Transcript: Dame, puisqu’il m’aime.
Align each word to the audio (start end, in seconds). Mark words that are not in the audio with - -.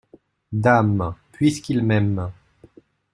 Dame, 0.51 1.13
puisqu’il 1.31 1.83
m’aime. 1.83 2.31